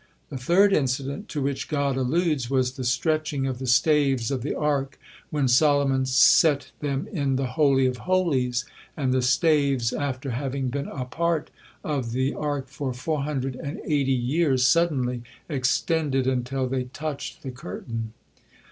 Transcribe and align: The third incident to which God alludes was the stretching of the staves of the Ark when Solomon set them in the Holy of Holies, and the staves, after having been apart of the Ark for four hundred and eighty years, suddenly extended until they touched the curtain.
The 0.29 0.37
third 0.39 0.73
incident 0.73 1.29
to 1.29 1.43
which 1.43 1.67
God 1.67 1.95
alludes 1.95 2.49
was 2.49 2.71
the 2.71 2.83
stretching 2.83 3.45
of 3.45 3.59
the 3.59 3.67
staves 3.67 4.31
of 4.31 4.41
the 4.41 4.55
Ark 4.55 4.97
when 5.29 5.47
Solomon 5.47 6.07
set 6.07 6.71
them 6.79 7.07
in 7.11 7.35
the 7.35 7.45
Holy 7.45 7.85
of 7.85 7.97
Holies, 7.97 8.65
and 8.97 9.13
the 9.13 9.21
staves, 9.21 9.93
after 9.93 10.31
having 10.31 10.69
been 10.69 10.87
apart 10.87 11.51
of 11.83 12.13
the 12.13 12.33
Ark 12.33 12.67
for 12.67 12.93
four 12.95 13.21
hundred 13.21 13.55
and 13.57 13.79
eighty 13.85 14.11
years, 14.11 14.65
suddenly 14.65 15.21
extended 15.47 16.25
until 16.25 16.65
they 16.65 16.85
touched 16.85 17.43
the 17.43 17.51
curtain. 17.51 18.13